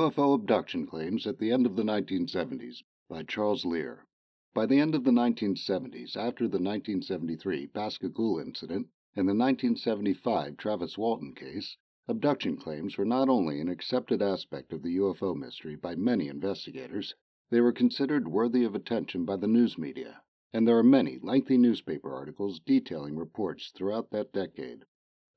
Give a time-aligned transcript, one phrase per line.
[0.00, 4.06] UFO Abduction Claims at the End of the 1970s by Charles Lear.
[4.54, 10.96] By the end of the 1970s, after the 1973 Pascagoula incident and the 1975 Travis
[10.96, 11.76] Walton case,
[12.08, 17.14] abduction claims were not only an accepted aspect of the UFO mystery by many investigators,
[17.50, 20.22] they were considered worthy of attention by the news media,
[20.54, 24.86] and there are many lengthy newspaper articles detailing reports throughout that decade.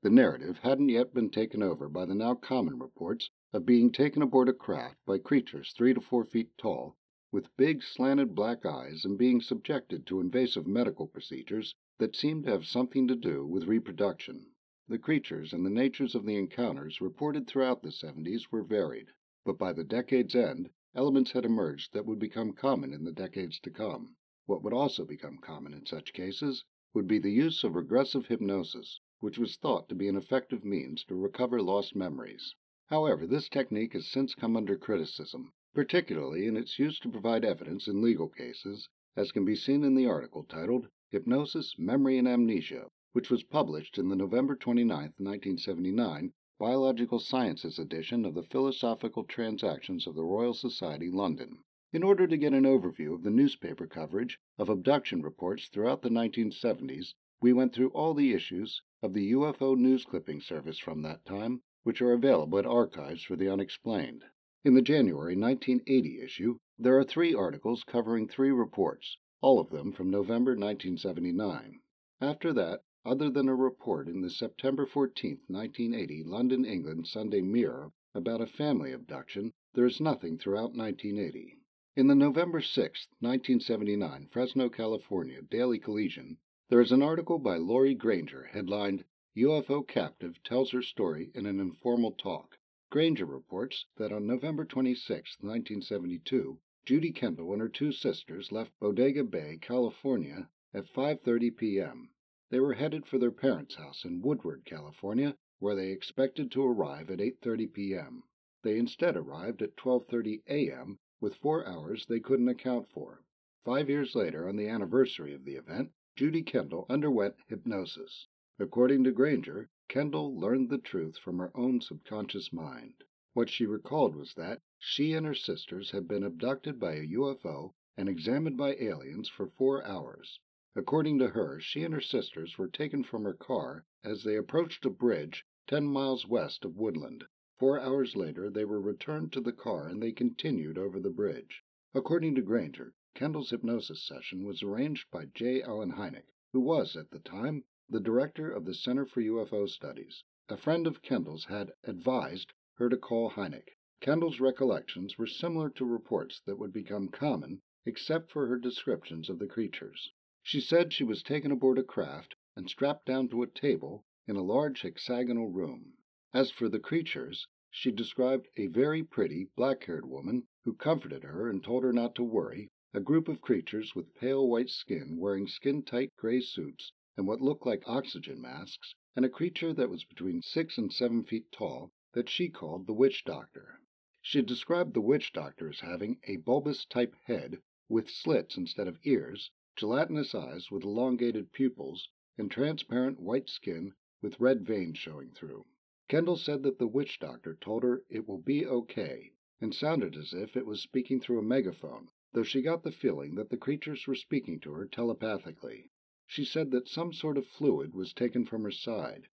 [0.00, 4.20] The narrative hadn't yet been taken over by the now common reports of being taken
[4.20, 6.96] aboard a craft by creatures three to four feet tall,
[7.30, 12.50] with big slanted black eyes, and being subjected to invasive medical procedures that seemed to
[12.50, 14.44] have something to do with reproduction.
[14.88, 19.12] The creatures and the natures of the encounters reported throughout the 70s were varied,
[19.44, 23.60] but by the decade's end, elements had emerged that would become common in the decades
[23.60, 24.16] to come.
[24.46, 28.98] What would also become common in such cases would be the use of regressive hypnosis,
[29.20, 32.56] which was thought to be an effective means to recover lost memories.
[32.88, 37.88] However, this technique has since come under criticism, particularly in its use to provide evidence
[37.88, 42.90] in legal cases, as can be seen in the article titled Hypnosis, Memory, and Amnesia,
[43.12, 50.06] which was published in the November 29, 1979, Biological Sciences edition of the Philosophical Transactions
[50.06, 51.60] of the Royal Society, London.
[51.90, 56.10] In order to get an overview of the newspaper coverage of abduction reports throughout the
[56.10, 61.24] 1970s, we went through all the issues of the UFO News Clipping Service from that
[61.24, 64.24] time which are available at Archives for the Unexplained.
[64.64, 69.92] In the January 1980 issue, there are three articles covering three reports, all of them
[69.92, 71.80] from November 1979.
[72.20, 77.92] After that, other than a report in the September 14, 1980 London, England Sunday Mirror
[78.14, 81.58] about a family abduction, there is nothing throughout 1980.
[81.96, 86.38] In the November 6, 1979 Fresno, California Daily Collegian,
[86.70, 89.04] there is an article by Lori Granger headlined
[89.36, 92.56] UFO captive tells her story in an informal talk.
[92.88, 99.24] Granger reports that on November 26, 1972, Judy Kendall and her two sisters left Bodega
[99.24, 102.10] Bay, California at 5:30 p.m.
[102.48, 107.10] They were headed for their parents' house in Woodward, California, where they expected to arrive
[107.10, 108.22] at 8:30 p.m.
[108.62, 111.00] They instead arrived at 12:30 a.m.
[111.20, 113.24] with 4 hours they couldn't account for.
[113.64, 118.28] 5 years later, on the anniversary of the event, Judy Kendall underwent hypnosis.
[118.60, 123.02] According to Granger, Kendall learned the truth from her own subconscious mind.
[123.32, 127.74] What she recalled was that she and her sisters had been abducted by a UFO
[127.96, 130.38] and examined by aliens for four hours.
[130.76, 134.86] According to her, she and her sisters were taken from her car as they approached
[134.86, 137.24] a bridge ten miles west of Woodland.
[137.58, 141.64] Four hours later, they were returned to the car and they continued over the bridge.
[141.92, 145.60] According to Granger, Kendall's hypnosis session was arranged by J.
[145.60, 150.24] Allen Hynek, who was, at the time, the director of the Center for UFO Studies.
[150.48, 153.76] A friend of Kendall's had advised her to call Hynek.
[154.00, 159.38] Kendall's recollections were similar to reports that would become common, except for her descriptions of
[159.38, 160.12] the creatures.
[160.42, 164.36] She said she was taken aboard a craft and strapped down to a table in
[164.36, 165.92] a large hexagonal room.
[166.32, 171.50] As for the creatures, she described a very pretty, black haired woman who comforted her
[171.50, 175.46] and told her not to worry, a group of creatures with pale white skin wearing
[175.46, 180.04] skin tight gray suits and what looked like oxygen masks, and a creature that was
[180.04, 183.80] between six and seven feet tall that she called the witch doctor.
[184.20, 187.58] She described the witch doctor as having a bulbous type head
[187.88, 194.40] with slits instead of ears, gelatinous eyes with elongated pupils, and transparent white skin with
[194.40, 195.66] red veins showing through.
[196.08, 200.32] Kendall said that the witch doctor told her it will be okay, and sounded as
[200.32, 204.06] if it was speaking through a megaphone, though she got the feeling that the creatures
[204.06, 205.90] were speaking to her telepathically.
[206.36, 209.28] She said that some sort of fluid was taken from her side.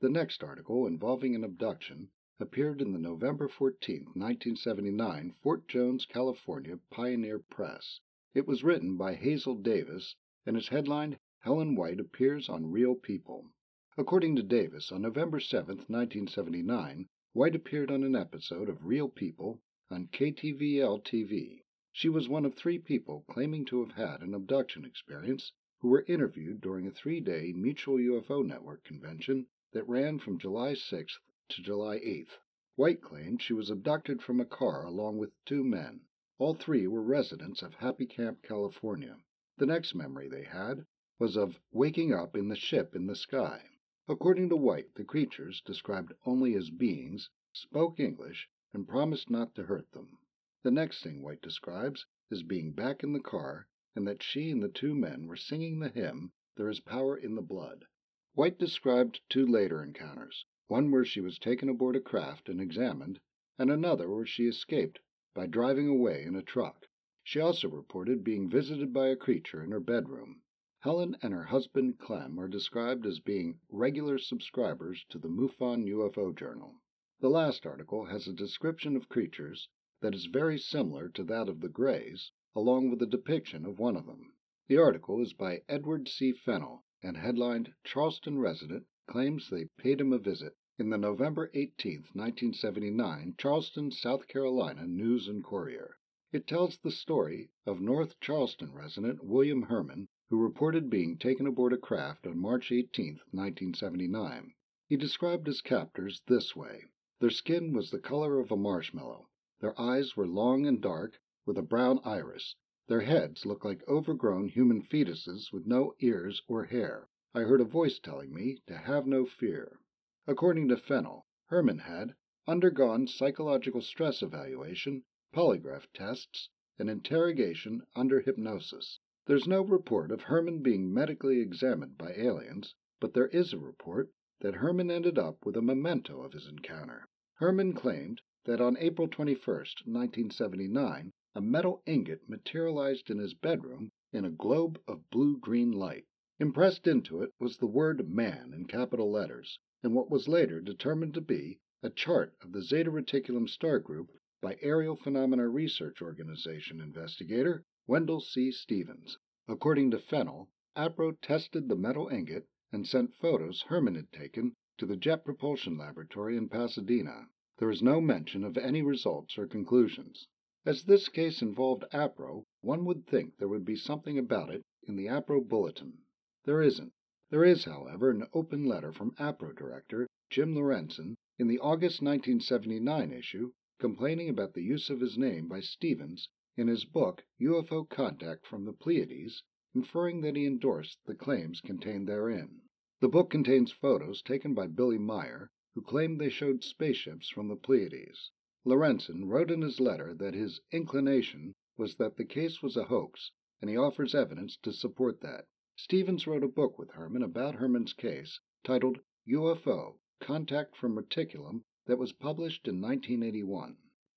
[0.00, 2.08] The next article, involving an abduction,
[2.40, 8.00] appeared in the November 14, 1979 Fort Jones, California Pioneer Press.
[8.32, 10.16] It was written by Hazel Davis
[10.46, 13.52] and is headlined Helen White Appears on Real People.
[13.98, 19.60] According to Davis, on November 7, 1979, White appeared on an episode of Real People
[19.90, 21.64] on KTVL TV.
[21.92, 25.52] She was one of three people claiming to have had an abduction experience
[25.86, 30.72] who were interviewed during a three day Mutual UFO Network convention that ran from July
[30.72, 31.18] 6th
[31.48, 32.38] to July 8th.
[32.74, 36.00] White claimed she was abducted from a car along with two men.
[36.38, 39.20] All three were residents of Happy Camp, California.
[39.58, 40.86] The next memory they had
[41.20, 43.62] was of waking up in the ship in the sky.
[44.08, 49.62] According to White, the creatures, described only as beings, spoke English and promised not to
[49.62, 50.18] hurt them.
[50.64, 54.62] The next thing White describes is being back in the car and that she and
[54.62, 57.86] the two men were singing the hymn, There is Power in the Blood.
[58.34, 63.18] White described two later encounters one where she was taken aboard a craft and examined,
[63.58, 65.00] and another where she escaped
[65.32, 66.86] by driving away in a truck.
[67.22, 70.42] She also reported being visited by a creature in her bedroom.
[70.80, 76.36] Helen and her husband Clem are described as being regular subscribers to the MUFON UFO
[76.36, 76.82] Journal.
[77.20, 79.70] The last article has a description of creatures
[80.00, 83.94] that is very similar to that of the Greys, along with a depiction of one
[83.94, 84.32] of them.
[84.66, 86.32] The article is by Edward C.
[86.32, 91.96] Fennell and headlined Charleston Resident Claims They Paid Him a Visit in the November 18,
[92.14, 95.98] 1979 Charleston, South Carolina News and Courier.
[96.32, 101.74] It tells the story of North Charleston resident William Herrmann who reported being taken aboard
[101.74, 104.54] a craft on March 18, 1979.
[104.88, 106.84] He described his captors this way
[107.20, 109.28] Their skin was the color of a marshmallow,
[109.60, 112.56] their eyes were long and dark, with a brown iris,
[112.88, 117.08] their heads looked like overgrown human fetuses with no ears or hair.
[117.32, 119.78] I heard a voice telling me to have no fear.
[120.26, 122.16] According to Fennell, Herrmann had
[122.48, 126.48] undergone psychological stress evaluation, polygraph tests,
[126.80, 128.98] and interrogation under hypnosis.
[129.26, 134.10] There's no report of Herrmann being medically examined by aliens, but there is a report
[134.40, 137.06] that Herrmann ended up with a memento of his encounter.
[137.38, 144.24] Herrmann claimed that on April 21, 1979, a metal ingot materialized in his bedroom in
[144.24, 146.06] a globe of blue green light.
[146.40, 151.12] Impressed into it was the word man in capital letters, and what was later determined
[151.12, 154.10] to be a chart of the Zeta Reticulum star group
[154.40, 158.50] by Aerial Phenomena Research Organization investigator Wendelle C.
[158.50, 159.18] Stevens.
[159.46, 164.86] According to Fennell, APRO tested the metal ingot and sent photos Herrmann had taken to
[164.86, 167.28] the Jet Propulsion Laboratory in Pasadena.
[167.58, 170.28] There is no mention of any results or conclusions.
[170.68, 174.96] As this case involved APRO, one would think there would be something about it in
[174.96, 175.98] the APRO bulletin.
[176.42, 176.92] There isn't.
[177.30, 183.12] There is, however, an open letter from APRO director Jim Lorenzen in the August 1979
[183.12, 188.44] issue complaining about the use of his name by Stevens in his book UFO Contact
[188.44, 192.62] from the Pleiades, inferring that he endorsed the claims contained therein.
[192.98, 197.54] The book contains photos taken by Billy Meier, who claimed they showed spaceships from the
[197.54, 198.32] Pleiades.
[198.68, 203.30] Lorenzen wrote in his letter that his inclination was that the case was a hoax,
[203.60, 205.46] and he offers evidence to support that.
[205.76, 208.98] Stevens wrote a book with Herrmann about Herrmann's case titled
[209.28, 213.76] UFO Contact from Reticulum that was published in 1981.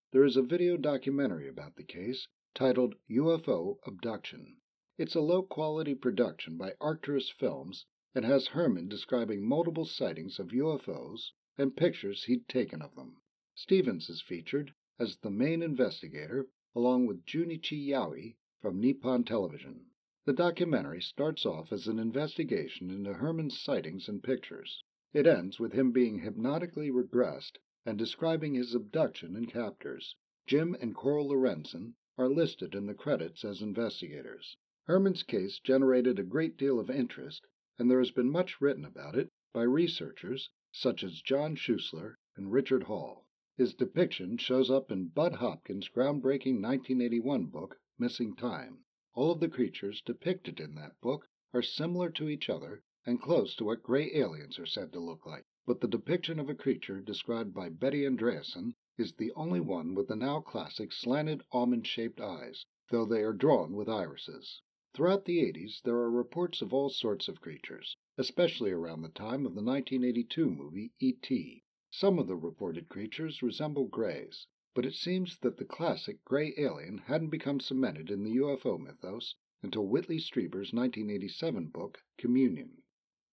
[0.10, 4.58] There is a video documentary about the case titled UFO Abduction.
[4.98, 7.86] It's a low quality production by Arcturus Films
[8.16, 13.22] and has Herrmann describing multiple sightings of UFOs and pictures he'd taken of them.
[13.62, 19.88] Stevens is featured as the main investigator along with Junichi Yaoi from Nippon Television.
[20.24, 24.82] The documentary starts off as an investigation into Herrmann's sightings and pictures.
[25.12, 30.16] It ends with him being hypnotically regressed and describing his abduction and captors.
[30.48, 34.56] Jim and Coral Lorenzen are listed in the credits as investigators.
[34.88, 37.46] Herrmann's case generated a great deal of interest,
[37.78, 42.54] and there has been much written about it by researchers such as John Schuessler and
[42.54, 43.26] Richard Hall.
[43.60, 48.86] His depiction shows up in Budd Hopkins' groundbreaking 1981 book, Missing Time.
[49.14, 53.58] All of the creatures depicted in that book are similar to each other and close
[53.58, 57.02] to what gray aliens are said to look like but the depiction of a creature
[57.02, 62.22] described by Betty Andreasson is the only one with the now classic slanted almond shaped
[62.22, 64.62] eyes, though they are drawn with irises.
[64.94, 69.46] Throughout the 80s, there are reports of all sorts of creatures, especially around the time
[69.46, 71.62] of the 1982 movie E.T.
[71.92, 77.00] Some of the reported creatures resemble grays, but it seems that the classic gray alien
[77.00, 82.84] hadn't become cemented in the UFO mythos until Whitley Strieber's 1987 book, Communion.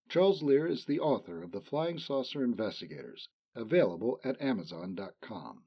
[0.08, 5.64] Charles Lear is the author of The Flying Saucer Investigators, available at Amazon.com.